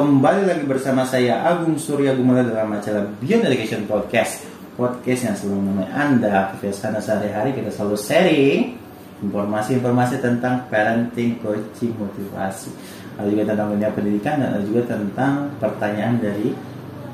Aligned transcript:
kembali 0.00 0.48
lagi 0.48 0.64
bersama 0.64 1.04
saya 1.04 1.44
Agung 1.44 1.76
Surya 1.76 2.16
Gumala 2.16 2.40
dalam 2.40 2.72
acara 2.72 3.04
Beyond 3.20 3.52
Education 3.52 3.84
Podcast. 3.84 4.48
Podcast 4.72 5.28
yang 5.28 5.36
selalu 5.36 5.60
menemani 5.60 5.92
Anda 5.92 6.56
Kebiasaan 6.56 6.96
sehari-hari. 7.04 7.52
Kita 7.52 7.68
selalu 7.68 8.00
sharing 8.00 8.80
Informasi-informasi 9.20 10.24
tentang 10.24 10.64
parenting, 10.72 11.36
coaching, 11.44 11.92
motivasi. 12.00 12.72
Ada 13.20 13.28
juga 13.28 13.52
tentang 13.52 13.76
dunia 13.76 13.92
pendidikan 13.92 14.40
dan 14.40 14.64
juga 14.64 14.88
tentang 14.88 15.52
pertanyaan 15.60 16.16
dari 16.16 16.56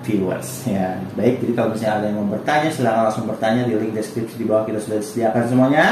viewers. 0.06 0.70
Ya 0.70 0.94
baik 1.18 1.42
jadi 1.42 1.52
kalau 1.58 1.74
misalnya 1.74 1.94
ada 1.98 2.06
yang 2.06 2.22
mau 2.22 2.38
bertanya 2.38 2.70
silahkan 2.70 3.10
langsung 3.10 3.26
bertanya 3.26 3.66
di 3.66 3.74
link 3.74 3.98
deskripsi 3.98 4.38
di 4.38 4.46
bawah. 4.46 4.62
Kita 4.62 4.78
sudah 4.78 5.02
sediakan 5.02 5.44
semuanya 5.50 5.86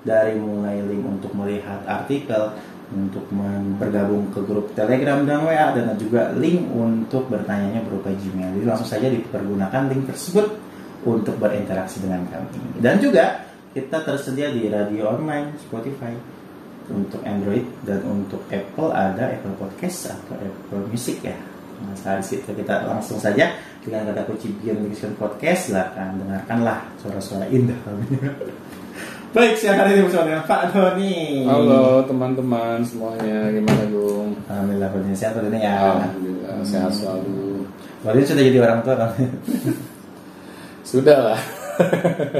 dari 0.00 0.40
mulai 0.40 0.80
link 0.80 1.04
untuk 1.04 1.36
melihat 1.36 1.84
artikel 1.84 2.56
untuk 2.92 3.24
bergabung 3.80 4.28
ke 4.30 4.40
grup 4.44 4.70
Telegram 4.76 5.24
dan 5.24 5.42
WA 5.42 5.72
dan 5.72 5.96
juga 5.96 6.30
link 6.36 6.68
untuk 6.70 7.26
bertanya 7.32 7.80
berupa 7.82 8.12
Gmail. 8.12 8.60
Jadi 8.60 8.66
langsung 8.68 8.88
saja 8.88 9.08
dipergunakan 9.08 9.88
link 9.88 10.12
tersebut 10.12 10.46
untuk 11.02 11.34
berinteraksi 11.40 12.04
dengan 12.04 12.22
kami. 12.28 12.78
Dan 12.78 13.00
juga 13.00 13.48
kita 13.72 14.04
tersedia 14.04 14.52
di 14.52 14.68
radio 14.68 15.16
online, 15.16 15.56
Spotify 15.58 16.12
untuk 16.92 17.24
Android 17.24 17.64
dan 17.86 18.04
untuk 18.04 18.44
Apple 18.52 18.90
ada 18.92 19.32
Apple 19.32 19.56
Podcast 19.56 20.12
atau 20.12 20.36
Apple 20.36 20.92
Music 20.92 21.24
ya. 21.24 21.36
Nah, 21.82 21.96
saat 21.98 22.22
situ 22.22 22.46
kita 22.46 22.86
langsung 22.86 23.18
saja 23.18 23.58
dengan 23.82 24.06
kata 24.06 24.22
kunci 24.30 24.54
Beyond 24.62 25.18
Podcast 25.18 25.72
silahkan 25.72 26.14
dengarkanlah 26.14 26.86
suara-suara 27.02 27.50
indah. 27.50 27.78
Baik, 29.32 29.56
siang 29.56 29.80
hari 29.80 29.96
ini 29.96 30.04
bersama 30.04 30.28
dengan 30.28 30.44
Pak 30.44 30.76
Doni. 30.76 31.48
Halo 31.48 32.04
teman-teman 32.04 32.84
semuanya, 32.84 33.48
gimana 33.48 33.88
Gung? 33.88 34.36
Alhamdulillah 34.44 34.92
kondisinya 34.92 35.16
sehat 35.16 35.32
Pak 35.32 35.42
Doni 35.48 35.56
ya. 35.64 35.72
Alhamdulillah 35.72 36.52
hmm. 36.60 36.68
sehat 36.68 36.92
selalu. 36.92 37.64
Pak 38.04 38.12
Doni 38.12 38.28
sudah 38.28 38.44
jadi 38.44 38.58
orang 38.60 38.80
tua 38.84 38.94
kan? 39.00 39.10
sudah 40.92 41.18
lah. 41.32 41.40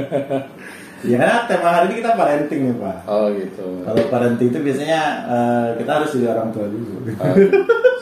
ya 1.09 1.15
karena 1.17 1.37
tema 1.49 1.69
hari 1.73 1.85
ini 1.89 1.95
kita 2.05 2.11
parenting 2.13 2.61
nih 2.61 2.75
Pak. 2.77 2.97
Oh 3.09 3.25
gitu. 3.41 3.65
Kalau 3.81 4.03
parenting 4.13 4.47
itu 4.53 4.59
biasanya 4.61 5.01
uh, 5.25 5.67
kita 5.81 5.91
harus 5.97 6.13
jadi 6.13 6.27
orang 6.37 6.53
tua 6.53 6.69
dulu. 6.69 7.09
Oh, 7.09 7.35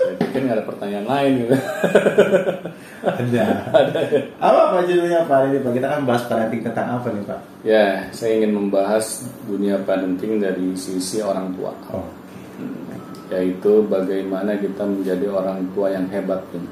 saya 0.03 0.13
pikir 0.19 0.39
nggak 0.51 0.57
ada 0.59 0.66
pertanyaan 0.67 1.07
lain 1.07 1.31
gitu. 1.47 1.55
ada. 3.03 3.45
ada. 3.73 3.99
Apa 4.38 4.61
Pak 4.77 4.81
judulnya 4.88 5.25
Pak 5.25 5.39
ini 5.49 5.57
Pak? 5.61 5.71
Kita 5.75 5.88
kan 5.89 6.02
bahas 6.05 6.23
parenting 6.30 6.61
tentang 6.61 6.88
apa 6.99 7.07
nih 7.09 7.23
Pak? 7.25 7.39
Ya, 7.66 7.85
saya 8.13 8.31
ingin 8.41 8.52
membahas 8.53 9.25
dunia 9.45 9.81
parenting 9.81 10.41
dari 10.41 10.73
sisi 10.77 11.22
orang 11.22 11.53
tua. 11.57 11.73
Oh. 11.94 12.07
Yaitu 13.33 13.88
bagaimana 13.88 14.59
kita 14.59 14.83
menjadi 14.85 15.25
orang 15.31 15.66
tua 15.72 15.94
yang 15.94 16.05
hebat. 16.11 16.44
Gitu. 16.52 16.67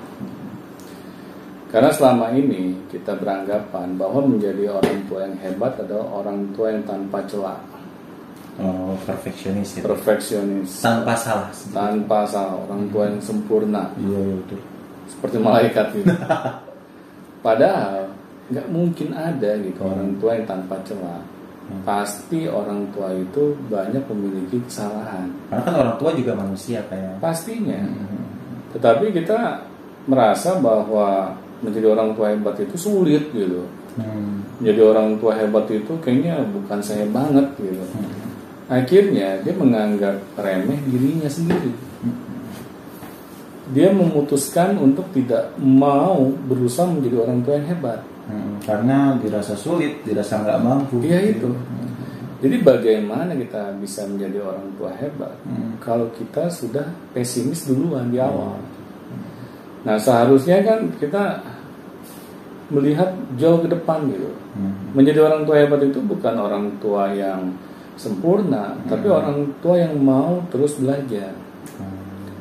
Karena 1.69 1.93
selama 1.93 2.33
ini 2.33 2.73
kita 2.89 3.13
beranggapan 3.13 3.93
bahwa 3.93 4.25
menjadi 4.25 4.73
orang 4.73 5.05
tua 5.05 5.29
yang 5.29 5.37
hebat 5.37 5.77
adalah 5.77 6.25
orang 6.25 6.49
tua 6.57 6.73
yang 6.73 6.81
tanpa 6.81 7.21
celah. 7.29 7.61
Oh, 8.59 8.91
perfeksionis 9.07 9.79
ya. 9.79 9.87
Perfeksionis. 9.87 10.83
Tanpa 10.83 11.15
salah. 11.15 11.47
Tanpa 11.71 12.27
salah, 12.27 12.59
orang 12.67 12.91
tua 12.91 13.07
yang 13.07 13.21
sempurna. 13.23 13.87
Iya, 13.95 14.19
iya 14.19 14.35
betul. 14.43 14.59
Seperti 15.19 15.37
malaikat 15.43 15.85
gitu. 15.99 16.15
Padahal 17.45 18.07
nggak 18.49 18.67
mungkin 18.71 19.11
ada 19.11 19.51
gitu 19.59 19.83
hmm. 19.83 19.91
orang 19.91 20.09
tua 20.17 20.31
yang 20.39 20.47
tanpa 20.47 20.75
celah. 20.87 21.19
Hmm. 21.67 21.83
Pasti 21.83 22.47
orang 22.47 22.87
tua 22.95 23.11
itu 23.11 23.53
banyak 23.67 24.07
memiliki 24.07 24.63
kesalahan. 24.63 25.27
Karena 25.51 25.61
kan 25.67 25.75
orang 25.75 25.95
tua 25.99 26.15
juga 26.15 26.31
manusia 26.39 26.79
kayak. 26.87 27.19
Pastinya. 27.19 27.83
Hmm. 27.83 28.23
Tetapi 28.71 29.11
kita 29.11 29.67
merasa 30.07 30.55
bahwa 30.57 31.35
menjadi 31.59 31.91
orang 31.91 32.15
tua 32.15 32.31
hebat 32.31 32.55
itu 32.55 32.79
sulit 32.79 33.27
gitu. 33.35 33.67
Hmm. 33.99 34.47
Jadi 34.63 34.79
orang 34.79 35.19
tua 35.19 35.35
hebat 35.35 35.67
itu 35.67 35.99
kayaknya 35.99 36.39
bukan 36.47 36.79
saya 36.79 37.03
banget 37.11 37.51
gitu. 37.59 37.83
Hmm. 37.83 38.31
Akhirnya 38.71 39.41
dia 39.43 39.53
menganggap 39.53 40.15
remeh 40.39 40.79
dirinya 40.87 41.27
sendiri. 41.27 41.88
Dia 43.69 43.93
memutuskan 43.93 44.81
untuk 44.81 45.09
tidak 45.13 45.53
mau 45.61 46.25
berusaha 46.49 46.89
menjadi 46.89 47.21
orang 47.21 47.39
tua 47.45 47.53
yang 47.61 47.67
hebat. 47.69 48.01
Hmm. 48.29 48.57
Karena 48.61 49.17
dirasa 49.21 49.53
sulit, 49.57 50.01
dirasa 50.05 50.41
nggak 50.41 50.59
mampu. 50.61 51.01
Iya 51.05 51.37
itu. 51.37 51.49
Hmm. 51.49 51.89
Jadi 52.39 52.55
bagaimana 52.63 53.35
kita 53.35 53.75
bisa 53.77 54.07
menjadi 54.07 54.39
orang 54.41 54.67
tua 54.79 54.95
hebat 54.95 55.35
hmm. 55.43 55.83
kalau 55.83 56.07
kita 56.15 56.47
sudah 56.47 56.87
pesimis 57.11 57.67
duluan 57.67 58.07
di 58.09 58.17
awal? 58.17 58.55
Hmm 58.55 58.79
Nah 59.83 59.95
seharusnya 59.95 60.59
kan 60.63 60.91
kita 60.99 61.39
melihat 62.69 63.15
jauh 63.39 63.63
ke 63.63 63.69
depan 63.71 64.05
gitu. 64.11 64.29
Hmm. 64.53 64.75
Menjadi 64.93 65.25
orang 65.25 65.47
tua 65.47 65.55
hebat 65.63 65.81
itu 65.81 65.99
bukan 66.03 66.35
orang 66.35 66.65
tua 66.83 67.09
yang 67.15 67.55
sempurna, 67.95 68.75
hmm. 68.75 68.87
tapi 68.91 69.07
orang 69.07 69.55
tua 69.63 69.79
yang 69.79 69.95
mau 69.97 70.43
terus 70.51 70.77
belajar. 70.77 71.33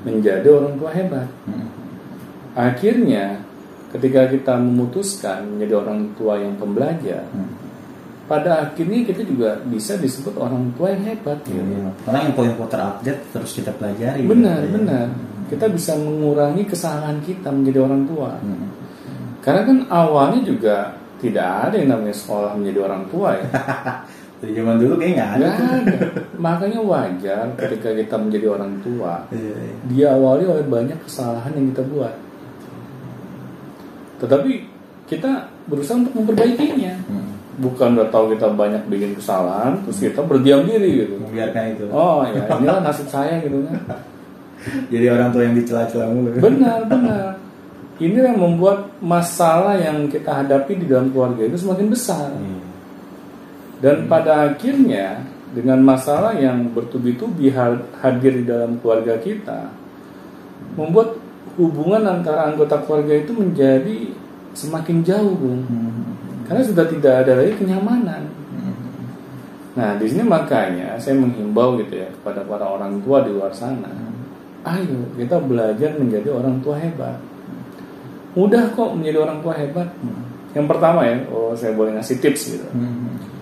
Menjadi 0.07 0.49
orang 0.51 0.75
tua 0.79 0.91
hebat. 0.95 1.29
Hmm. 1.49 1.67
Akhirnya 2.55 3.43
ketika 3.95 4.29
kita 4.29 4.55
memutuskan 4.61 5.57
menjadi 5.57 5.75
orang 5.81 6.13
tua 6.19 6.39
yang 6.39 6.55
pembelajar, 6.61 7.25
hmm. 7.33 7.51
pada 8.29 8.69
akhirnya 8.69 9.07
kita 9.09 9.23
juga 9.25 9.59
bisa 9.67 9.97
disebut 9.97 10.37
orang 10.39 10.71
tua 10.77 10.93
yang 10.93 11.03
hebat. 11.07 11.39
Gitu. 11.47 11.59
Iya, 11.59 11.91
Karena 12.07 12.19
yang 12.29 12.35
poin 12.35 12.53
terupdate 12.55 13.23
terus 13.33 13.51
kita 13.57 13.71
pelajari. 13.75 14.23
Benar, 14.27 14.61
gitu, 14.67 14.75
benar. 14.79 15.07
Ya 15.09 15.37
kita 15.49 15.67
bisa 15.73 15.97
mengurangi 15.97 16.63
kesalahan 16.69 17.19
kita 17.25 17.49
menjadi 17.49 17.89
orang 17.89 18.05
tua. 18.05 18.37
Hmm. 18.39 18.69
Karena 19.41 19.63
kan 19.65 19.79
awalnya 19.89 20.41
juga 20.45 20.77
tidak 21.19 21.49
ada 21.69 21.75
yang 21.81 21.91
namanya 21.97 22.15
sekolah 22.15 22.53
menjadi 22.55 22.79
orang 22.85 23.03
tua 23.09 23.29
ya. 23.35 23.49
Dari 24.39 24.53
zaman 24.55 24.77
dulu 24.79 24.95
kayaknya 24.99 25.15
nggak 25.19 25.33
ada. 25.35 25.49
ada. 25.51 25.99
Makanya 26.39 26.81
wajar 26.83 27.45
ketika 27.59 27.91
kita 27.91 28.15
menjadi 28.15 28.47
orang 28.55 28.73
tua, 28.81 29.27
iya, 29.35 29.55
iya. 29.59 29.75
diawali 29.91 30.45
oleh 30.47 30.65
banyak 30.67 30.99
kesalahan 31.03 31.53
yang 31.59 31.67
kita 31.75 31.83
buat. 31.91 32.15
Tetapi 34.23 34.51
kita 35.11 35.31
berusaha 35.67 35.99
untuk 35.99 36.15
memperbaikinya. 36.23 36.95
Hmm. 37.11 37.35
Bukan 37.59 37.99
udah 37.99 38.07
tahu 38.15 38.39
kita 38.39 38.55
banyak 38.55 38.87
bikin 38.87 39.19
kesalahan, 39.19 39.83
terus 39.83 39.99
kita 39.99 40.23
berdiam 40.23 40.63
diri 40.63 41.03
gitu. 41.03 41.19
Membiarkan 41.19 41.75
itu. 41.75 41.85
Oh 41.91 42.23
ya, 42.23 42.47
inilah 42.47 42.79
nasib 42.87 43.11
saya 43.11 43.43
gitu 43.43 43.67
kan. 43.67 43.83
jadi 44.93 45.07
orang 45.15 45.29
tua 45.31 45.43
yang 45.47 45.55
dicela-cela 45.57 46.07
mulu 46.11 46.31
benar 46.39 46.85
benar 46.91 47.39
ini 47.99 48.15
yang 48.15 48.39
membuat 48.39 48.95
masalah 49.03 49.75
yang 49.75 50.07
kita 50.07 50.31
hadapi 50.31 50.79
di 50.79 50.87
dalam 50.87 51.11
keluarga 51.11 51.47
itu 51.47 51.59
semakin 51.59 51.87
besar 51.91 52.31
hmm. 52.31 52.68
Dan 53.79 54.05
hmm. 54.05 54.09
pada 54.11 54.53
akhirnya 54.53 55.23
dengan 55.55 55.81
masalah 55.81 56.37
yang 56.37 56.71
bertubi-tubi 56.77 57.49
hadir 57.99 58.33
di 58.37 58.45
dalam 58.45 58.77
keluarga 58.85 59.17
kita 59.17 59.73
membuat 60.77 61.17
hubungan 61.57 62.05
antara 62.05 62.53
anggota 62.53 62.79
keluarga 62.85 63.17
itu 63.17 63.33
menjadi 63.33 64.13
semakin 64.53 65.03
jauh 65.03 65.35
bung 65.35 65.65
hmm. 65.65 66.45
karena 66.47 66.63
sudah 66.63 66.87
tidak 66.87 67.15
ada 67.25 67.33
lagi 67.41 67.53
kenyamanan 67.57 68.29
hmm. 68.29 68.75
nah 69.79 69.97
di 69.97 70.07
sini 70.07 70.23
makanya 70.27 71.01
saya 71.01 71.17
menghimbau 71.17 71.81
gitu 71.81 71.97
ya 71.97 72.09
kepada 72.21 72.45
para 72.45 72.67
orang 72.69 73.01
tua 73.03 73.25
di 73.25 73.31
luar 73.33 73.55
sana 73.55 73.89
ayo 74.67 75.01
kita 75.17 75.41
belajar 75.41 75.97
menjadi 75.97 76.29
orang 76.35 76.61
tua 76.61 76.77
hebat 76.77 77.17
mudah 78.37 78.69
kok 78.77 78.91
menjadi 78.93 79.19
orang 79.25 79.39
tua 79.41 79.55
hebat 79.57 79.89
yang 80.53 80.67
pertama 80.69 81.07
ya 81.07 81.17
oh 81.33 81.57
saya 81.57 81.73
boleh 81.73 81.97
ngasih 81.97 82.21
tips 82.21 82.59
gitu 82.59 82.69
hmm. 82.71 83.38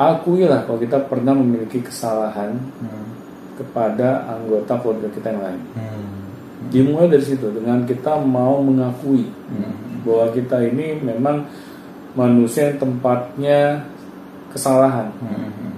Akuilah 0.00 0.64
kalau 0.64 0.80
kita 0.80 0.96
pernah 1.04 1.36
memiliki 1.36 1.84
kesalahan 1.84 2.56
hmm. 2.56 3.04
kepada 3.60 4.24
anggota 4.32 4.80
keluarga 4.80 5.12
kita 5.12 5.28
yang 5.28 5.44
lain 5.44 5.62
hmm. 5.76 6.08
dimulai 6.72 7.12
dari 7.12 7.20
situ 7.20 7.52
dengan 7.52 7.84
kita 7.84 8.16
mau 8.16 8.64
mengakui 8.64 9.28
hmm. 9.28 10.08
bahwa 10.08 10.32
kita 10.32 10.56
ini 10.64 11.04
memang 11.04 11.44
manusia 12.16 12.72
yang 12.72 12.80
tempatnya 12.80 13.84
kesalahan 14.56 15.12
hmm. 15.20 15.76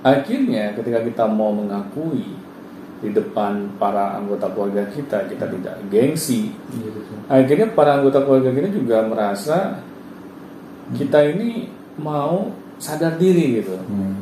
akhirnya 0.00 0.72
ketika 0.80 1.04
kita 1.04 1.24
mau 1.28 1.52
mengakui 1.52 2.24
di 3.04 3.12
depan 3.12 3.76
para 3.76 4.16
anggota 4.16 4.48
keluarga 4.56 4.88
kita 4.88 5.28
kita 5.28 5.44
tidak 5.44 5.76
gengsi 5.92 6.48
ya, 6.72 6.88
akhirnya 7.28 7.68
para 7.76 8.00
anggota 8.00 8.24
keluarga 8.24 8.48
kita 8.56 8.72
juga 8.72 9.04
merasa 9.04 9.84
kita 10.96 11.20
ini 11.36 11.68
mau 12.00 12.63
sadar 12.78 13.16
diri 13.16 13.62
gitu 13.62 13.76
hmm. 13.76 14.14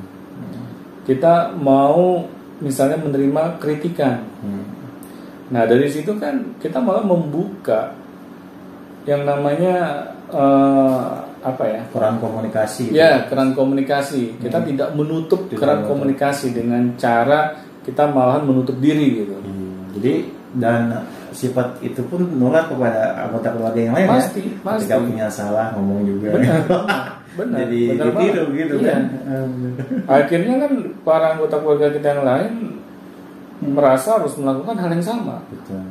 kita 1.08 1.54
mau 1.56 2.26
misalnya 2.62 3.00
menerima 3.00 3.58
kritikan 3.58 4.24
hmm. 4.42 4.64
nah 5.50 5.68
dari 5.68 5.88
situ 5.88 6.16
kan 6.16 6.56
kita 6.62 6.78
malah 6.78 7.04
membuka 7.04 7.94
yang 9.02 9.26
namanya 9.26 10.08
uh, 10.30 11.26
apa 11.42 11.64
ya 11.66 11.82
keran 11.90 12.22
komunikasi 12.22 12.94
ya 12.94 13.26
keran 13.26 13.50
komunikasi 13.52 14.38
kita 14.38 14.62
hmm. 14.62 14.66
tidak 14.72 14.88
menutup 14.94 15.50
keran 15.50 15.82
komunikasi 15.90 16.54
dengan 16.54 16.94
cara 16.94 17.58
kita 17.82 18.08
malahan 18.10 18.46
menutup 18.46 18.78
diri 18.78 19.26
gitu. 19.26 19.34
Hmm, 19.34 19.90
jadi 19.98 20.14
dan 20.52 21.02
sifat 21.32 21.80
itu 21.80 22.04
pun 22.06 22.22
nular 22.36 22.68
kepada 22.68 23.24
anggota 23.24 23.56
keluarga 23.56 23.80
yang 23.80 23.94
lain 23.96 24.08
Pasti, 24.08 24.42
ya. 24.44 24.60
pasti. 24.60 24.84
Ketika 24.84 24.96
punya 25.00 25.26
salah 25.32 25.66
ngomong 25.74 26.00
juga. 26.04 26.28
Benar, 26.36 26.60
benar. 27.34 27.58
Jadi 27.64 27.80
benar 27.88 28.06
ditiru 28.10 28.42
banget. 28.44 28.58
gitu 28.58 28.74
Iya. 28.78 28.92
kan. 28.92 29.02
Akhirnya 30.20 30.54
kan 30.60 30.72
para 31.02 31.26
anggota 31.32 31.56
keluarga 31.58 31.88
kita 31.90 32.06
yang 32.10 32.24
lain 32.24 32.52
merasa 33.62 34.18
harus 34.18 34.34
melakukan 34.36 34.76
hal 34.76 34.90
yang 34.90 35.04
sama. 35.04 35.36
Betul. 35.46 35.82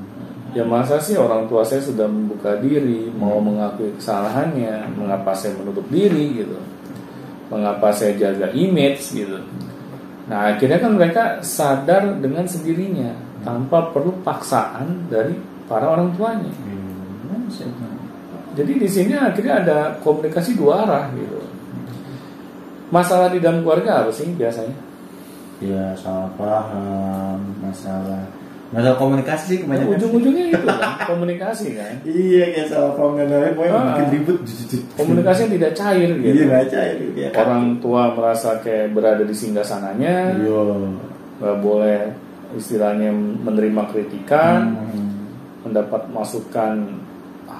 Ya 0.51 0.67
masa 0.67 0.99
sih 0.99 1.15
orang 1.15 1.47
tua 1.47 1.63
saya 1.63 1.79
sudah 1.79 2.03
membuka 2.05 2.59
diri, 2.59 3.07
mau 3.07 3.39
mengakui 3.39 3.95
kesalahannya, 3.95 4.91
mengapa 4.99 5.31
saya 5.31 5.55
menutup 5.55 5.87
diri 5.87 6.43
gitu, 6.43 6.59
mengapa 7.47 7.87
saya 7.95 8.19
jaga 8.19 8.51
image 8.51 9.15
gitu. 9.15 9.39
Nah 10.27 10.51
akhirnya 10.51 10.83
kan 10.83 10.91
mereka 10.91 11.23
sadar 11.39 12.19
dengan 12.19 12.43
sendirinya 12.43 13.15
tanpa 13.47 13.95
perlu 13.95 14.19
paksaan 14.21 15.07
dari 15.07 15.39
para 15.71 15.87
orang 15.87 16.11
tuanya. 16.19 16.51
Hmm? 16.51 17.47
Jadi 18.51 18.73
di 18.75 18.87
sini 18.87 19.13
akhirnya 19.13 19.53
ada 19.59 19.77
komunikasi 19.99 20.53
dua 20.53 20.83
arah 20.83 21.05
gitu. 21.13 21.39
Masalah 22.89 23.31
di 23.31 23.39
dalam 23.39 23.63
keluarga 23.63 24.03
apa 24.03 24.11
sih 24.11 24.27
biasanya? 24.29 24.75
Ya 25.63 25.93
salah 25.95 26.27
paham, 26.35 27.37
masalah 27.59 28.27
masalah 28.71 28.95
komunikasi 28.95 29.43
sih 29.45 29.57
Nah, 29.61 29.75
kebanyakan. 29.75 29.95
ujung-ujungnya 29.99 30.43
itu 30.49 30.59
kan 30.63 30.79
komunikasi 31.11 31.67
kan. 31.75 31.93
Iya 32.01 32.43
kayak 32.51 32.67
salah 32.67 32.91
paham 32.95 33.15
dan 33.15 33.27
lain-lain, 33.29 33.53
pokoknya 33.53 33.71
Ah. 33.73 33.83
bikin 33.89 34.07
ribut. 34.09 34.37
Komunikasi 34.95 35.39
yang 35.41 35.53
tidak 35.55 35.71
cair 35.73 36.09
Iya 36.09 36.19
gitu. 36.25 36.43
nggak 36.47 36.65
cair 36.67 36.95
ya. 37.13 37.29
kan? 37.29 37.39
Orang 37.41 37.63
tua 37.79 38.03
merasa 38.11 38.49
kayak 38.59 38.91
berada 38.91 39.23
di 39.23 39.35
singgah 39.35 39.63
sananya, 39.63 40.35
Iya. 40.35 40.61
nggak 41.39 41.57
boleh 41.59 41.99
istilahnya 42.51 43.11
menerima 43.15 43.83
kritikan, 43.87 44.59
Hmm. 44.71 45.11
mendapat 45.63 46.07
masukan 46.09 47.00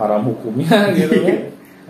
haram 0.02 0.22
hukumnya 0.26 0.90
gitu 0.98 1.16
kan. 1.22 1.40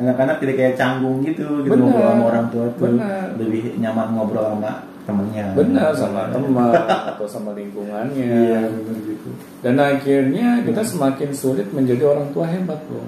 Anak-anak 0.01 0.41
jadi 0.41 0.53
kayak 0.57 0.75
canggung 0.79 1.21
gitu, 1.21 1.61
gitu 1.61 1.77
Benar. 1.77 1.85
ngobrol 1.85 2.09
sama 2.09 2.23
orang 2.31 2.45
tua 2.49 2.65
tuh 2.73 2.89
Benar. 2.89 3.27
lebih 3.37 3.61
nyaman 3.77 4.07
ngobrol 4.17 4.45
sama 4.57 4.71
temennya. 5.05 5.45
Benar 5.57 5.91
sama 5.93 6.21
teman 6.31 6.71
atau 7.15 7.25
sama 7.27 7.51
lingkungannya. 7.57 8.25
Iya 8.25 8.61
gitu. 9.05 9.29
Dan 9.61 9.75
akhirnya 9.77 10.63
kita 10.65 10.81
semakin 10.81 11.29
sulit 11.33 11.67
menjadi 11.73 12.07
orang 12.07 12.29
tua 12.33 12.45
hebat 12.49 12.81
loh. 12.89 13.07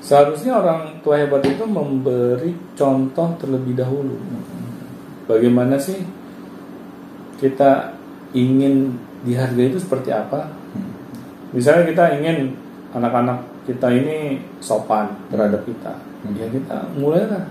Seharusnya 0.00 0.56
orang 0.58 1.04
tua 1.04 1.20
hebat 1.20 1.44
itu 1.44 1.64
memberi 1.68 2.56
contoh 2.74 3.36
terlebih 3.36 3.76
dahulu. 3.76 4.16
Bagaimana 5.28 5.76
sih 5.76 6.02
kita 7.38 7.94
ingin 8.34 8.96
dihargai 9.22 9.70
itu 9.70 9.78
seperti 9.78 10.10
apa? 10.10 10.50
Misalnya 11.54 11.86
kita 11.86 12.04
ingin 12.18 12.54
anak-anak 12.94 13.49
kita 13.68 13.88
ini 13.92 14.40
sopan 14.60 15.10
terhadap 15.28 15.62
kita, 15.68 15.94
ya 16.36 16.46
kita 16.48 16.90
mulailah 16.96 17.44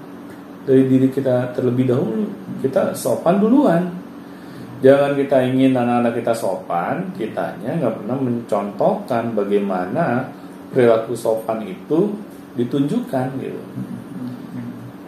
dari 0.70 0.86
diri 0.86 1.08
kita 1.10 1.54
terlebih 1.58 1.90
dahulu. 1.90 2.30
Kita 2.62 2.94
sopan 2.94 3.42
duluan. 3.42 3.84
Jangan 4.80 5.12
kita 5.20 5.44
ingin 5.44 5.76
anak-anak 5.76 6.24
kita 6.24 6.32
sopan, 6.32 7.12
kitanya 7.20 7.76
nggak 7.84 8.00
pernah 8.00 8.16
mencontohkan 8.16 9.36
bagaimana 9.36 10.32
perilaku 10.72 11.20
sopan 11.20 11.68
itu 11.68 12.16
ditunjukkan 12.56 13.28
gitu. 13.44 13.62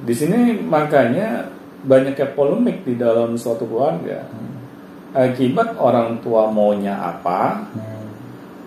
Di 0.01 0.13
sini 0.18 0.59
makanya 0.65 1.47
banyaknya 1.88 2.27
polemik 2.36 2.83
di 2.83 3.00
dalam 3.00 3.39
suatu 3.39 3.63
keluarga. 3.63 4.27
Akibat 5.12 5.75
orang 5.80 6.19
tua 6.19 6.51
maunya 6.51 6.95
apa, 6.95 7.68
Hmm. 7.71 7.90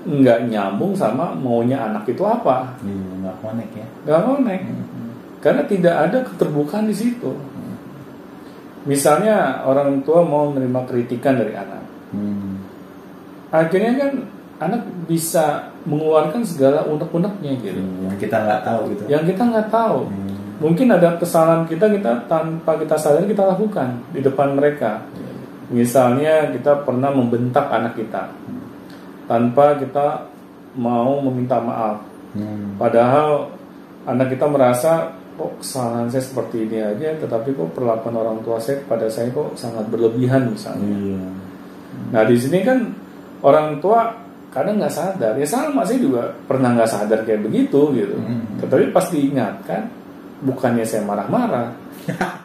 Nggak 0.05 0.53
nyambung 0.53 0.93
sama 0.93 1.33
maunya 1.33 1.81
anak 1.81 2.05
itu 2.05 2.21
apa, 2.23 2.77
Iya 2.85 3.13
nggak 3.25 3.37
connect 3.41 3.73
ya. 3.73 3.87
nggak 4.05 4.21
connect. 4.25 4.65
Karena 5.41 5.63
tidak 5.65 5.95
ada 6.09 6.19
keterbukaan 6.25 6.89
di 6.89 6.97
situ. 6.97 7.33
Misalnya 8.85 9.65
orang 9.65 10.05
tua 10.05 10.21
mau 10.21 10.53
menerima 10.53 10.85
kritikan 10.85 11.41
dari 11.41 11.57
anak, 11.57 11.83
Hmm. 12.13 12.61
akhirnya 13.49 13.97
kan 13.97 14.13
anak 14.61 14.87
bisa 15.09 15.73
mengeluarkan 15.89 16.45
segala 16.45 16.85
unek-uneknya 16.85 17.53
gitu. 17.65 17.81
Yang 18.05 18.29
kita 18.29 18.37
nggak 18.45 18.61
tahu 18.63 18.81
gitu. 18.93 19.03
Yang 19.09 19.25
kita 19.35 19.43
nggak 19.51 19.69
tahu. 19.73 19.99
Hmm. 20.05 20.37
Mungkin 20.63 20.87
ada 20.93 21.17
kesalahan 21.17 21.65
kita 21.65 21.91
kita 21.91 22.29
tanpa 22.29 22.77
kita 22.77 22.95
sadari 22.95 23.33
kita 23.33 23.43
lakukan 23.57 24.05
di 24.13 24.21
depan 24.21 24.53
mereka. 24.55 25.01
Misalnya 25.73 26.53
kita 26.53 26.85
pernah 26.85 27.09
membentak 27.09 27.73
anak 27.73 27.97
kita 27.97 28.29
tanpa 29.25 29.79
kita 29.81 30.29
mau 30.75 31.23
meminta 31.23 31.63
maaf. 31.63 32.03
Hmm. 32.35 32.75
Padahal 32.77 33.53
anak 34.05 34.35
kita 34.35 34.47
merasa 34.51 35.15
kok 35.35 35.63
kesalahan 35.63 36.07
saya 36.11 36.23
seperti 36.23 36.67
ini 36.67 36.79
aja, 36.83 37.15
tetapi 37.19 37.55
kok 37.55 37.75
perlakuan 37.75 38.15
orang 38.15 38.39
tua 38.47 38.59
saya 38.63 38.83
kepada 38.83 39.07
saya 39.11 39.31
kok 39.35 39.59
sangat 39.59 39.87
berlebihan 39.91 40.51
misalnya. 40.51 40.87
Iya. 40.87 41.23
Nah 42.15 42.23
di 42.27 42.37
sini 42.39 42.59
kan 42.63 42.79
orang 43.43 43.79
tua 43.83 44.15
kadang 44.55 44.79
nggak 44.79 44.95
sadar. 44.95 45.35
Ya 45.35 45.47
sama 45.47 45.83
saya 45.83 45.99
juga 45.99 46.31
pernah 46.47 46.75
nggak 46.75 46.91
sadar 46.91 47.21
kayak 47.27 47.51
begitu 47.51 47.91
gitu. 47.95 48.17
Hmm. 48.19 48.63
Tetapi 48.63 48.95
pas 48.95 49.07
diingatkan, 49.11 49.91
bukannya 50.47 50.87
saya 50.87 51.03
marah-marah, 51.03 51.75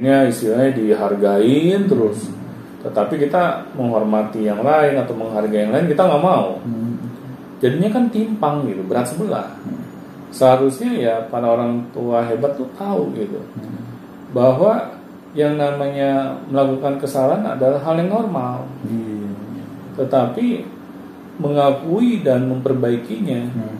ya 0.00 0.24
istilahnya 0.26 0.72
dihargain 0.74 1.84
terus. 1.86 2.32
Tetapi 2.80 3.20
kita 3.20 3.70
menghormati 3.76 4.48
yang 4.48 4.64
lain 4.64 4.96
atau 4.96 5.12
menghargai 5.12 5.68
yang 5.68 5.72
lain 5.76 5.86
kita 5.92 6.02
nggak 6.08 6.24
mau. 6.24 6.56
Hmm. 6.64 6.96
Jadinya 7.60 7.92
kan 7.92 8.08
timpang 8.08 8.64
gitu, 8.64 8.80
berat 8.88 9.04
sebelah. 9.04 9.52
Seharusnya 10.32 10.90
ya 10.96 11.14
para 11.28 11.44
orang 11.44 11.92
tua 11.92 12.24
hebat 12.24 12.56
tuh 12.56 12.72
tahu 12.72 13.12
gitu 13.12 13.36
bahwa 14.32 14.96
yang 15.36 15.58
namanya 15.58 16.38
melakukan 16.50 16.98
kesalahan 16.98 17.54
adalah 17.54 17.78
hal 17.84 17.94
yang 18.00 18.10
normal. 18.10 18.66
Iya. 18.86 19.30
Tetapi 20.00 20.46
mengakui 21.40 22.20
dan 22.24 22.48
memperbaikinya 22.48 23.40
Hmm. 23.52 23.76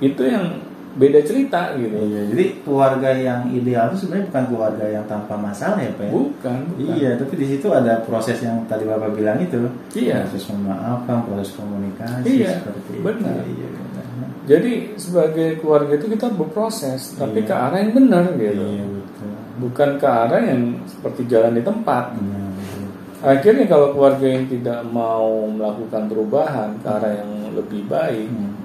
itu 0.00 0.22
yang 0.22 0.69
beda 0.90 1.22
cerita 1.22 1.70
gitu. 1.78 1.94
Iya, 1.94 2.34
jadi 2.34 2.44
keluarga 2.66 3.10
yang 3.14 3.46
ideal 3.48 3.94
itu 3.94 4.02
sebenarnya 4.02 4.26
bukan 4.26 4.44
keluarga 4.50 4.84
yang 4.90 5.04
tanpa 5.06 5.38
masalah 5.38 5.78
ya, 5.78 5.94
Pak. 5.94 6.02
ya? 6.02 6.10
Bukan, 6.10 6.58
bukan. 6.74 6.94
Iya, 6.98 7.10
tapi 7.14 7.34
di 7.38 7.46
situ 7.46 7.66
ada 7.70 8.02
proses 8.02 8.38
yang 8.42 8.66
tadi 8.66 8.82
Bapak 8.82 9.14
bilang 9.14 9.38
itu. 9.38 9.70
Iya. 9.94 10.26
Proses 10.26 10.50
memaafkan, 10.50 11.22
proses 11.24 11.54
komunikasi 11.54 12.26
Iya, 12.26 12.58
seperti 12.58 12.92
benar. 13.00 13.38
itu. 13.46 13.52
Iya, 13.54 13.68
benar. 13.70 14.04
Jadi 14.50 14.72
sebagai 14.98 15.48
keluarga 15.62 15.92
itu 15.94 16.06
kita 16.10 16.26
berproses, 16.34 17.14
tapi 17.14 17.38
Iya. 17.38 17.48
ke 17.48 17.54
arah 17.54 17.78
yang 17.78 17.92
benar 17.94 18.24
gitu. 18.34 18.64
Iya, 18.66 18.84
betul. 18.90 19.30
Bukan 19.62 19.90
ke 19.94 20.08
arah 20.10 20.42
yang 20.42 20.62
seperti 20.90 21.22
jalan 21.30 21.54
di 21.54 21.62
tempat. 21.62 22.04
Iya, 22.18 22.42
betul. 22.50 22.86
Akhirnya 23.20 23.64
kalau 23.68 23.94
keluarga 23.94 24.26
yang 24.26 24.44
tidak 24.50 24.80
mau 24.90 25.46
melakukan 25.46 26.10
perubahan 26.10 26.70
ke 26.82 26.88
arah 26.88 27.12
yang 27.14 27.30
lebih 27.54 27.86
baik, 27.86 28.26
Hmm. 28.26 28.58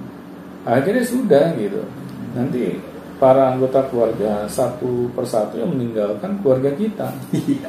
akhirnya 0.66 1.04
sudah 1.06 1.54
gitu. 1.54 1.86
Nanti 2.36 2.76
para 3.16 3.56
anggota 3.56 3.80
keluarga 3.88 4.44
satu 4.46 5.08
persatu 5.16 5.56
yang 5.56 5.72
meninggalkan 5.72 6.36
keluarga 6.44 6.70
kita. 6.76 7.08
Iya. 7.32 7.68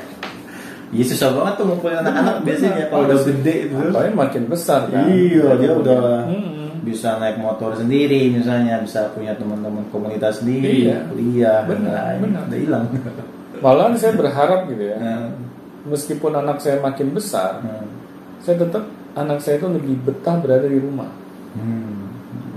Iya 0.87 1.03
susah 1.03 1.35
banget 1.35 1.59
tuh 1.59 1.65
ngumpulin 1.67 1.99
anak-anak 1.99 2.47
biasanya 2.47 2.87
kalau 2.87 3.03
udah 3.11 3.19
gede 3.27 3.55
itu. 3.67 3.75
Apalagi 3.75 4.13
makin 4.15 4.43
besar 4.47 4.87
kan. 4.87 5.03
Iya, 5.11 5.43
dia 5.59 5.71
udah 5.75 5.99
Hmm. 6.23 6.79
bisa 6.87 7.19
naik 7.19 7.43
motor 7.43 7.75
sendiri 7.75 8.31
misalnya, 8.31 8.79
bisa 8.79 9.11
punya 9.11 9.35
teman-teman 9.35 9.83
komunitas 9.91 10.39
sendiri, 10.39 10.87
Iya. 10.87 11.03
kuliah, 11.11 11.59
dan 11.67 11.83
Benar, 11.83 12.11
benar. 12.23 12.43
Udah 12.47 12.59
hilang. 12.63 12.85
Malahan 13.59 13.93
saya 13.99 14.15
berharap 14.15 14.71
gitu 14.71 14.83
ya. 14.83 14.95
Nah, 14.95 15.27
Meskipun 15.87 16.35
anak 16.35 16.59
saya 16.59 16.83
makin 16.83 17.15
besar, 17.15 17.63
hmm. 17.63 17.87
saya 18.43 18.59
tetap 18.59 18.83
anak 19.15 19.39
saya 19.39 19.55
itu 19.55 19.67
lebih 19.71 19.95
betah 20.03 20.35
berada 20.35 20.67
di 20.67 20.79
rumah 20.79 21.07
Hmm. 21.55 22.06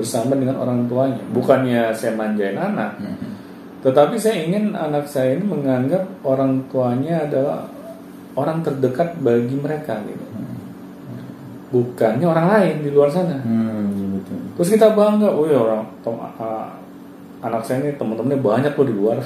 Bersama 0.01 0.33
dengan 0.33 0.57
orang 0.57 0.89
tuanya. 0.89 1.21
Bukannya 1.31 1.93
saya 1.93 2.17
manjain 2.17 2.57
anak, 2.57 2.97
Hmm. 2.97 3.37
tetapi 3.81 4.17
saya 4.17 4.41
ingin 4.43 4.73
anak 4.73 5.05
saya 5.05 5.37
ini 5.37 5.45
menganggap 5.45 6.09
orang 6.25 6.65
tuanya 6.67 7.29
adalah 7.29 7.69
orang 8.33 8.65
terdekat 8.65 9.21
bagi 9.21 9.55
mereka 9.55 10.01
gitu. 10.03 10.25
Bukannya 11.71 12.27
orang 12.27 12.47
lain 12.51 12.77
di 12.83 12.91
luar 12.91 13.07
sana. 13.07 13.39
Hmm, 13.41 14.19
betul. 14.19 14.39
Terus 14.59 14.69
kita 14.75 14.91
bangga, 14.91 15.31
oh 15.31 15.47
ya 15.47 15.55
orang 15.61 15.87
tom- 16.03 16.19
ah, 16.19 16.75
anak 17.41 17.63
saya 17.63 17.81
ini 17.81 17.95
teman-temannya 17.95 18.37
banyak 18.37 18.73
loh 18.75 18.85
di 18.85 18.93
luar 18.93 19.17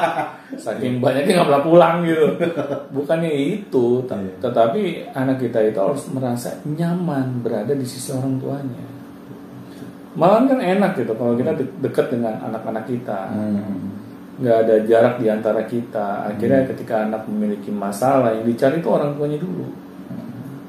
saking 0.64 0.96
banyaknya 0.96 1.36
nggak 1.36 1.48
pernah 1.52 1.60
pulang 1.60 2.00
gitu 2.08 2.40
bukannya 2.88 3.28
itu 3.28 4.00
Iya. 4.08 4.32
tetapi 4.40 4.80
anak 5.12 5.36
kita 5.38 5.68
itu 5.68 5.76
harus 5.76 6.08
merasa 6.08 6.56
nyaman 6.64 7.44
berada 7.44 7.76
di 7.76 7.84
sisi 7.84 8.16
orang 8.16 8.40
tuanya 8.40 8.80
malah 10.12 10.42
kan 10.42 10.58
enak 10.58 10.96
gitu 10.96 11.12
kalau 11.12 11.34
kita 11.34 11.54
de- 11.54 11.74
dekat 11.80 12.10
dengan 12.10 12.34
anak-anak 12.42 12.84
kita. 12.84 13.30
Hmm. 13.30 13.98
nggak 14.40 14.56
ada 14.64 14.76
jarak 14.84 15.14
di 15.16 15.28
antara 15.28 15.60
kita. 15.62 16.24
Akhirnya 16.26 16.64
ketika 16.64 17.04
anak 17.04 17.28
memiliki 17.28 17.68
masalah 17.68 18.32
yang 18.32 18.42
dicari 18.42 18.80
itu 18.80 18.88
orang 18.88 19.12
tuanya 19.12 19.36
dulu. 19.36 19.68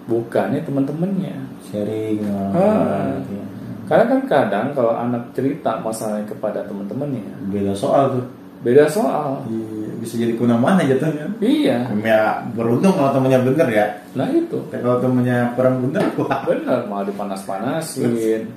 Bukannya 0.04 0.60
teman-temannya. 0.60 1.36
Sharing 1.64 2.20
sama 2.20 2.52
Ah. 2.52 3.16
ya. 3.24 3.44
karena 3.88 4.06
kan 4.08 4.22
kadang 4.24 4.68
kalau 4.72 4.92
anak 4.92 5.32
cerita 5.32 5.80
masalahnya 5.80 6.24
kepada 6.26 6.64
teman-temannya 6.64 7.28
beda 7.48 7.72
soal 7.72 8.12
tuh. 8.12 8.26
beda 8.62 8.88
soal. 8.88 9.40
Iya, 9.48 9.92
bisa 9.98 10.16
jadi 10.16 10.36
kuna 10.36 10.56
mana 10.56 10.80
jatuhnya 10.82 11.28
iya. 11.40 11.88
Ya 11.98 12.40
beruntung 12.52 12.92
kalau 12.92 13.12
temennya 13.12 13.40
bener 13.42 13.68
ya. 13.68 13.88
Nah 14.14 14.28
itu. 14.28 14.60
Tapi 14.68 14.80
kalau 14.80 15.00
temennya 15.00 15.52
kurang 15.54 15.80
bener 15.82 16.04
wah. 16.16 16.44
Benar 16.44 16.86
malah 16.86 17.04
dipanas-panasin 17.06 18.52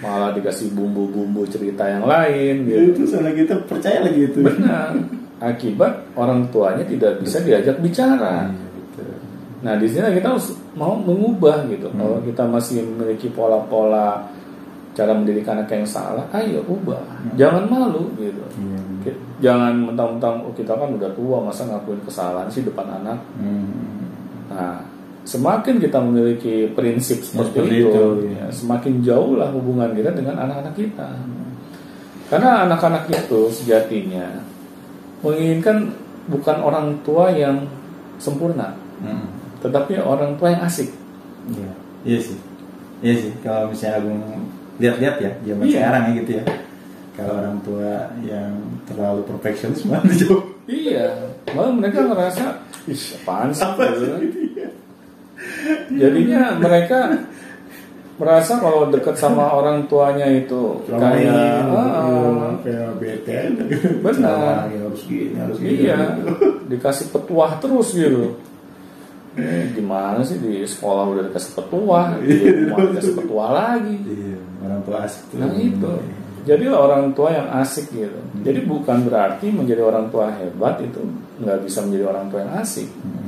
malah 0.00 0.32
dikasih 0.32 0.72
bumbu-bumbu 0.72 1.44
cerita 1.48 1.84
yang 1.84 2.08
lain 2.08 2.64
itu 2.64 2.96
gitu 2.96 3.16
salah 3.16 3.36
kita 3.36 3.54
percaya 3.68 4.00
lagi 4.00 4.32
itu 4.32 4.40
benar 4.40 4.96
akibat 5.40 5.92
orang 6.16 6.48
tuanya 6.48 6.84
tidak 6.88 7.20
bisa 7.20 7.40
diajak 7.44 7.76
bicara 7.80 8.48
Iya, 8.48 8.68
gitu. 8.76 9.02
Nah 9.60 9.74
di 9.76 9.86
sini 9.88 10.08
kita 10.16 10.28
harus 10.36 10.56
mau 10.72 10.96
mengubah 10.96 11.68
gitu. 11.68 11.88
Kalau 11.92 12.18
kita 12.24 12.44
masih 12.48 12.84
memiliki 12.84 13.28
pola-pola 13.28 14.24
cara 14.96 15.12
mendidik 15.14 15.46
anak 15.46 15.70
yang 15.70 15.86
salah, 15.86 16.24
ayo 16.32 16.64
ubah. 16.64 17.00
Jangan 17.36 17.68
malu 17.68 18.08
gitu. 18.16 18.44
Iya. 18.56 19.12
Jangan 19.40 19.72
mentang-mentang 19.92 20.44
oh, 20.44 20.52
kita 20.52 20.76
kan 20.76 20.92
udah 20.92 21.08
tua 21.16 21.40
masa 21.40 21.64
ngakuin 21.68 22.00
kesalahan 22.04 22.48
sih 22.52 22.64
depan 22.64 22.88
anak. 23.00 23.20
Hmm. 23.40 23.68
Nah 24.52 24.80
semakin 25.22 25.76
kita 25.78 25.98
memiliki 26.00 26.68
prinsip 26.72 27.20
seperti, 27.20 27.60
Seperti 27.60 27.74
itu, 27.76 27.88
itu, 27.90 28.04
ya, 28.34 28.46
semakin 28.48 28.94
jauh 29.04 29.36
lah 29.36 29.52
hubungan 29.52 29.92
kita 29.92 30.10
dengan 30.12 30.40
anak-anak 30.40 30.74
kita. 30.74 31.08
Karena 32.30 32.64
anak-anak 32.64 33.10
itu 33.10 33.50
sejatinya 33.50 34.40
menginginkan 35.20 35.92
bukan 36.30 36.56
orang 36.62 36.94
tua 37.02 37.28
yang 37.34 37.66
sempurna, 38.16 38.76
Hmm. 39.02 39.26
tetapi 39.60 39.98
orang 39.98 40.38
tua 40.38 40.54
yang 40.54 40.62
asik. 40.62 40.88
Iya. 41.50 41.72
Iya 42.04 42.18
sih. 42.22 42.38
Iya 43.00 43.14
sih. 43.16 43.32
Kalau 43.40 43.68
misalnya 43.68 43.96
Agung 44.00 44.20
lihat-lihat 44.78 45.16
ya, 45.20 45.30
zaman 45.42 45.64
Iya. 45.68 45.72
sekarang 45.76 46.02
ya 46.02 46.12
gitu 46.22 46.30
ya. 46.40 46.44
Kalau 47.16 47.32
orang 47.36 47.58
tua 47.60 47.92
yang 48.24 48.52
terlalu 48.88 49.20
perfeksionis 49.28 49.84
mana 49.88 50.08
jauh. 50.14 50.40
Iya, 50.70 51.34
malah 51.50 51.72
mereka 51.74 52.06
ngerasa, 52.06 52.44
ih 52.86 53.02
apaan 53.20 53.50
sih? 53.50 53.66
gitu. 53.66 54.39
Jadinya 55.90 56.56
mereka 56.58 57.00
merasa 58.20 58.60
kalau 58.60 58.92
dekat 58.92 59.16
sama 59.16 59.48
orang 59.48 59.88
tuanya 59.88 60.28
itu 60.28 60.84
kayak 60.84 61.64
ah, 61.72 62.52
kayak 62.60 62.92
bete. 63.00 63.56
Benar. 64.04 64.68
harus 64.68 65.02
gini, 65.08 65.32
harus 65.40 65.56
gini. 65.56 65.88
iya 65.88 66.20
dikasih 66.68 67.08
petuah 67.08 67.56
terus 67.56 67.96
gitu. 67.96 68.36
Eh, 69.40 69.72
gimana 69.72 70.20
sih 70.26 70.36
di 70.36 70.60
sekolah 70.66 71.06
udah 71.06 71.22
dikasih 71.32 71.52
petuah, 71.56 72.18
di 72.20 72.34
rumah 72.44 72.78
dikasih 72.92 73.14
petuah 73.14 73.50
lagi. 73.54 73.96
Iya, 74.04 74.38
orang 74.68 74.80
tua 74.84 74.96
asik 75.06 75.22
tuh. 75.32 75.36
Nah 75.40 75.50
itu. 75.56 75.94
Jadi 76.40 76.64
orang 76.66 77.04
tua 77.12 77.28
yang 77.32 77.48
asik 77.62 77.86
gitu. 77.94 78.20
Jadi 78.42 78.60
bukan 78.68 79.06
berarti 79.06 79.48
menjadi 79.52 79.80
orang 79.84 80.08
tua 80.12 80.28
hebat 80.34 80.82
itu 80.82 81.00
nggak 81.40 81.58
bisa 81.64 81.84
menjadi 81.84 82.04
orang 82.10 82.26
tua 82.28 82.40
yang 82.42 82.52
asik. 82.58 82.88
Hmm. 82.90 83.19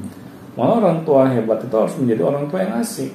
Malah 0.53 0.75
orang 0.85 0.99
tua 1.09 1.25
hebat 1.33 1.65
itu 1.65 1.73
harus 1.73 1.95
menjadi 1.97 2.23
orang 2.29 2.45
tua 2.53 2.59
yang 2.61 2.75
asik. 2.81 3.13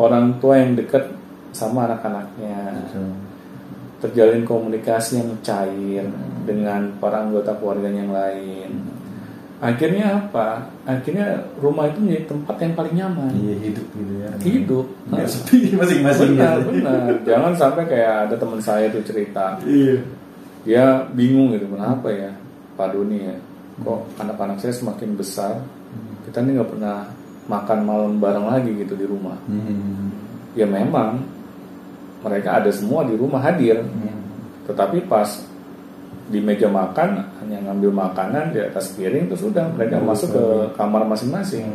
Orang 0.00 0.40
tua 0.40 0.54
yang 0.58 0.72
dekat 0.74 1.12
sama 1.52 1.84
anak-anaknya. 1.86 2.88
Terjalin 4.00 4.44
komunikasi 4.44 5.20
yang 5.20 5.30
cair 5.40 6.04
dengan 6.44 6.92
para 7.00 7.24
anggota 7.24 7.56
keluarganya 7.56 8.04
yang 8.04 8.12
lain. 8.12 8.70
Akhirnya 9.64 10.28
apa? 10.28 10.68
Akhirnya 10.84 11.40
rumah 11.56 11.88
itu 11.88 12.04
menjadi 12.04 12.24
tempat 12.36 12.56
yang 12.60 12.72
paling 12.76 12.94
nyaman. 13.00 13.32
Iya 13.32 13.56
hidup 13.64 13.86
gitu 13.96 14.12
ya. 14.20 14.30
Hidup. 14.44 14.86
Nggak 15.08 15.28
sepi 15.30 15.58
masing-masing. 15.72 16.36
Benar, 16.36 16.56
gitu. 16.60 16.70
benar. 16.84 17.00
Jangan 17.24 17.52
sampai 17.56 17.84
kayak 17.88 18.12
ada 18.28 18.34
teman 18.36 18.60
saya 18.60 18.92
tuh 18.92 19.00
cerita, 19.08 19.56
Iya. 19.64 20.04
dia 20.68 20.84
bingung 21.16 21.52
gitu 21.56 21.68
kenapa 21.68 22.08
ya 22.12 22.32
Pak 22.76 22.92
Doni 22.92 23.20
ya 23.24 23.36
kok 23.82 24.00
anak-anak 24.22 24.62
saya 24.62 24.70
semakin 24.70 25.18
besar 25.18 25.58
kita 26.22 26.40
ini 26.40 26.54
nggak 26.54 26.70
pernah 26.70 27.10
makan 27.44 27.78
malam 27.84 28.12
bareng 28.22 28.46
lagi 28.48 28.70
gitu 28.80 28.94
di 28.94 29.04
rumah. 29.04 29.36
Hmm. 29.50 30.08
ya 30.54 30.64
memang 30.64 31.18
mereka 32.22 32.62
ada 32.62 32.70
semua 32.70 33.02
di 33.04 33.18
rumah 33.18 33.42
hadir. 33.42 33.82
Hmm. 33.82 34.22
tetapi 34.64 35.04
pas 35.04 35.28
di 36.24 36.40
meja 36.40 36.72
makan 36.72 37.20
hanya 37.44 37.60
ngambil 37.68 37.92
makanan 37.92 38.56
di 38.56 38.64
atas 38.64 38.96
piring 38.96 39.28
terus 39.28 39.44
sudah 39.44 39.68
mereka 39.76 40.00
masuk 40.00 40.32
ke 40.32 40.44
kamar 40.78 41.04
masing-masing. 41.04 41.68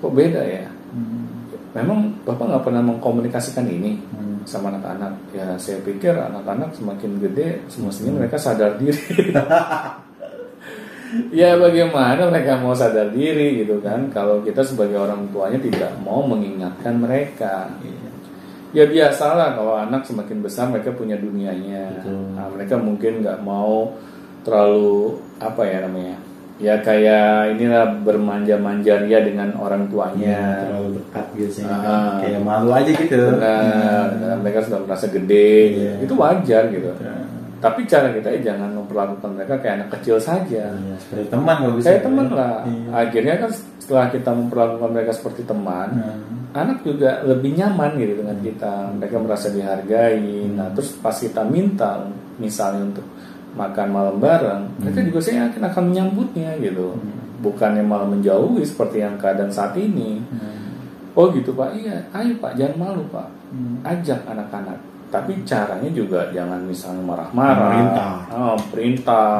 Kok 0.00 0.12
beda 0.14 0.40
ya? 0.46 0.64
Hmm. 0.94 1.26
memang 1.76 2.14
bapak 2.24 2.46
nggak 2.48 2.64
pernah 2.64 2.82
mengkomunikasikan 2.86 3.66
ini 3.68 4.00
Hmm. 4.14 4.40
sama 4.48 4.72
anak-anak. 4.72 5.12
Ya 5.36 5.58
saya 5.60 5.76
pikir 5.84 6.16
anak-anak 6.16 6.72
semakin 6.72 7.20
gede 7.20 7.60
semestinya 7.68 8.22
mereka 8.24 8.40
sadar 8.40 8.80
diri 8.80 8.96
ya 11.30 11.54
bagaimana 11.54 12.26
mereka 12.26 12.58
mau 12.58 12.72
sadar 12.72 13.10
diri 13.10 13.62
gitu 13.62 13.78
kan 13.78 14.10
kalau 14.10 14.42
kita 14.42 14.60
sebagai 14.60 14.96
orang 14.96 15.26
tuanya 15.30 15.58
tidak 15.58 15.92
mau 16.00 16.20
mengingatkan 16.20 16.96
mereka 16.96 17.70
ya 18.70 18.84
biasalah 18.84 19.54
kalau 19.54 19.74
anak 19.74 20.02
semakin 20.02 20.42
besar 20.42 20.68
mereka 20.68 20.90
punya 20.90 21.16
dunianya 21.16 22.02
Betul. 22.02 22.34
nah, 22.34 22.46
mereka 22.50 22.74
mungkin 22.76 23.22
nggak 23.22 23.40
mau 23.40 23.94
terlalu 24.42 25.16
apa 25.38 25.62
ya 25.64 25.78
namanya 25.86 26.16
ya 26.56 26.80
kayak 26.80 27.52
inilah 27.52 28.00
bermanja-manja 28.00 29.04
ria 29.04 29.20
dengan 29.20 29.52
orang 29.60 29.92
tuanya 29.92 30.64
terlalu 30.64 30.96
dekat 30.96 31.26
biasanya 31.36 31.68
Ah. 31.68 31.80
kan. 31.84 32.12
kayak 32.24 32.40
malu 32.40 32.70
aja 32.72 32.90
gitu 32.90 33.12
Benar, 33.12 34.06
dan 34.16 34.36
mereka 34.40 34.58
sudah 34.64 34.80
merasa 34.80 35.06
gede, 35.12 35.52
Iya. 35.76 35.92
itu 36.00 36.14
wajar 36.16 36.62
gitu. 36.72 36.88
Ya. 36.96 37.12
Tapi 37.66 37.80
cara 37.90 38.08
kita 38.14 38.28
ya 38.30 38.40
jangan 38.54 38.70
memperlakukan 38.78 39.30
mereka 39.34 39.54
kayak 39.58 39.74
anak 39.82 39.90
kecil 39.98 40.16
saja. 40.22 40.70
Iya, 40.70 40.94
seperti 41.02 41.26
teman 41.34 41.54
kalau 41.58 41.74
bisa 41.74 41.88
Kayak 41.90 42.04
teman 42.06 42.26
lah. 42.30 42.62
Iya. 42.62 42.88
Akhirnya 42.94 43.34
kan 43.42 43.50
setelah 43.82 44.06
kita 44.14 44.30
memperlakukan 44.30 44.90
mereka 44.94 45.12
seperti 45.14 45.42
teman, 45.42 45.88
Hmm. 45.98 46.54
anak 46.54 46.78
juga 46.86 47.26
lebih 47.26 47.58
nyaman 47.58 47.98
gitu 47.98 48.14
dengan 48.22 48.38
kita. 48.38 48.74
Mereka 48.94 49.16
merasa 49.18 49.46
dihargai. 49.50 50.46
Nah, 50.54 50.70
terus 50.78 50.94
pas 51.02 51.14
kita 51.18 51.42
minta 51.42 52.06
misalnya 52.38 52.86
untuk 52.86 53.06
makan 53.56 53.88
malam 53.88 54.16
bareng, 54.20 54.62
mereka 54.78 55.00
juga 55.02 55.18
saya 55.24 55.48
yakin 55.48 55.62
akan 55.64 55.82
menyambutnya 55.90 56.54
gitu. 56.60 56.94
Bukannya 57.40 57.84
malah 57.84 58.08
menjauhi 58.08 58.62
seperti 58.62 59.00
yang 59.00 59.16
keadaan 59.18 59.50
saat 59.50 59.74
ini. 59.74 60.22
Hmm. 60.30 60.54
Oh 61.16 61.32
gitu 61.32 61.56
pak, 61.56 61.72
iya, 61.72 62.04
ayo 62.12 62.36
pak, 62.36 62.52
jangan 62.60 62.76
malu 62.76 63.02
pak, 63.08 63.24
Hmm. 63.48 63.80
ajak 63.80 64.20
anak-anak. 64.28 64.76
Tapi 65.06 65.32
caranya 65.46 65.90
juga 65.90 66.28
jangan 66.30 66.60
misalnya 66.66 67.02
marah-marah, 67.02 67.70
Perintah. 67.70 68.12
oh, 68.34 68.56
perintah, 68.68 69.34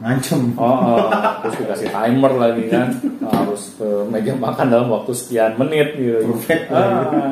ngancem 0.00 0.40
oh, 0.54 0.64
oh, 0.96 1.06
terus 1.44 1.54
dikasih 1.60 1.88
timer 1.90 2.32
lagi 2.38 2.64
kan, 2.70 2.88
harus 3.20 3.74
ke 3.74 3.88
meja 4.08 4.32
makan 4.32 4.66
dalam 4.70 4.88
waktu 4.88 5.12
sekian 5.12 5.58
menit 5.58 5.98
gitu. 5.98 6.30
Perfect 6.30 6.64
Ah, 6.72 7.30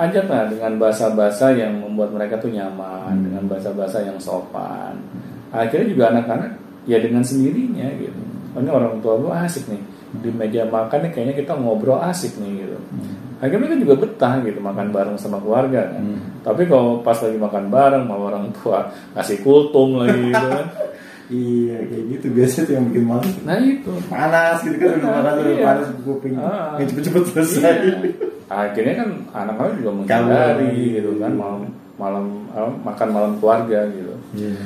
ajaklah 0.00 0.48
dengan 0.48 0.80
bahasa-bahasa 0.80 1.52
yang 1.52 1.76
membuat 1.76 2.14
mereka 2.14 2.40
tuh 2.40 2.48
nyaman, 2.48 3.20
Hmm. 3.20 3.24
dengan 3.26 3.44
bahasa-bahasa 3.50 4.00
yang 4.00 4.16
sopan. 4.16 4.96
Akhirnya 5.50 5.90
juga 5.90 6.04
anak-anak 6.08 6.50
ya 6.86 7.02
dengan 7.02 7.20
sendirinya 7.20 7.84
gitu. 7.98 8.16
Ini 8.56 8.70
orang 8.70 9.02
tua 9.02 9.18
gue 9.18 9.34
asik 9.44 9.68
nih 9.68 9.82
di 10.10 10.30
meja 10.32 10.64
makan 10.66 11.04
nih 11.04 11.10
kayaknya 11.12 11.34
kita 11.36 11.52
ngobrol 11.54 12.00
asik 12.00 12.38
nih 12.38 12.64
gitu. 12.64 12.78
Akhirnya 13.40 13.58
mereka 13.64 13.76
juga 13.80 13.94
betah 13.98 14.34
gitu 14.44 14.60
makan 14.60 14.92
bareng 14.92 15.16
sama 15.16 15.40
keluarga 15.40 15.88
kan. 15.88 16.02
Hmm. 16.04 16.20
Tapi 16.40 16.62
kalau 16.64 17.00
pas 17.00 17.16
lagi 17.16 17.36
makan 17.36 17.64
bareng 17.66 18.04
malah 18.04 18.26
orang 18.30 18.46
tua 18.52 18.84
kasih 19.16 19.40
kultum 19.40 19.96
lagi 19.96 20.28
gitu 20.28 20.46
kan. 20.46 20.66
iya 21.30 21.78
kayak 21.80 22.04
gitu 22.10 22.26
biasa 22.34 22.56
tuh 22.66 22.74
yang 22.74 22.84
bikin 22.90 23.04
malu 23.06 23.22
Nah 23.46 23.56
itu. 23.56 23.92
panas 24.06 24.60
gitu 24.60 24.76
kan 24.76 24.98
udah 24.98 25.10
panas 25.14 25.34
udah 25.38 25.52
iya. 25.54 25.62
panas 25.64 25.86
kuping 26.02 26.34
Ah. 26.36 26.74
yang 26.74 26.86
cepet-cepet 26.90 27.22
selesai 27.24 27.62
Iya. 27.62 27.96
Akhirnya 28.50 28.94
kan 28.98 29.08
anak-anak 29.30 29.72
juga 29.78 29.90
menghindari 29.94 30.74
gitu 30.98 31.10
kan 31.16 31.32
malam 31.32 31.60
malam 31.96 32.26
eh, 32.50 32.72
makan 32.82 33.08
malam 33.08 33.32
keluarga 33.38 33.86
gitu. 33.88 34.14
Iya. 34.34 34.58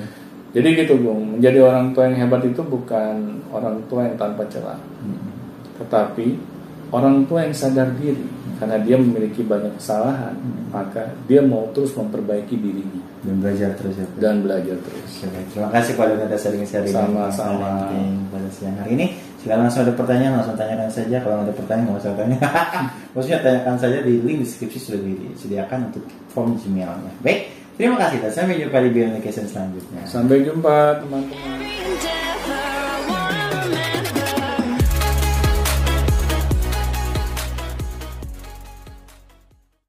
Jadi 0.55 0.69
gitu 0.81 0.95
Bung, 0.97 1.37
menjadi 1.37 1.59
orang 1.61 1.91
tua 1.91 2.07
yang 2.07 2.17
hebat 2.17 2.41
itu 2.43 2.63
bukan 2.63 3.15
orang 3.51 3.75
tua 3.87 4.07
yang 4.07 4.15
tanpa 4.15 4.47
celah, 4.47 4.79
Hmm. 5.03 5.35
tetapi 5.77 6.39
orang 6.91 7.27
tua 7.27 7.43
yang 7.43 7.51
sadar 7.53 7.91
diri. 7.99 8.23
Karena 8.55 8.77
dia 8.79 8.95
memiliki 8.95 9.41
banyak 9.41 9.75
kesalahan, 9.75 10.35
Hmm. 10.35 10.71
maka 10.71 11.03
dia 11.25 11.41
mau 11.41 11.71
terus 11.71 11.93
memperbaiki 11.93 12.55
dirinya 12.55 13.03
Dan 13.21 13.39
belajar 13.39 13.73
terus 13.75 13.95
ya. 13.95 14.05
Pak. 14.05 14.19
dan 14.19 14.35
belajar 14.41 14.77
terus. 14.79 15.11
Oke, 15.21 15.41
Terima 15.49 15.69
kasih 15.71 15.93
pada 15.95 16.13
atas 16.19 16.41
sharing-sharing 16.41 16.91
Sama-sama. 16.91 17.89
yang 17.91 18.29
pada 18.29 18.49
siang 18.49 18.77
hari 18.77 18.93
ini. 18.95 19.07
Jika 19.41 19.57
langsung 19.57 19.83
ada 19.83 19.93
pertanyaan, 19.93 20.39
langsung 20.39 20.55
tanyakan 20.55 20.89
saja. 20.89 21.17
Kalau 21.19 21.37
ada 21.41 21.53
pertanyaan, 21.53 21.87
nggak 21.91 22.01
usah 22.01 22.15
tanya. 22.15 22.39
Maksudnya 23.13 23.39
tanyakan 23.41 23.77
saja 23.77 23.99
di 24.01 24.15
link 24.19 24.41
deskripsi 24.41 24.79
sudah 24.79 25.01
disediakan 25.01 25.89
untuk 25.89 26.05
form 26.29 26.57
Gmailnya. 26.57 27.13
Baik, 27.21 27.41
terima 27.75 27.97
kasih 27.97 28.21
dan 28.21 28.33
sampai 28.33 28.57
jumpa 28.59 28.79
di 28.79 28.91
Beyond 28.91 29.13
Education 29.15 29.45
selanjutnya. 29.45 30.01
Sampai 30.05 30.41
jumpa 30.41 31.01
teman-teman. 31.01 31.64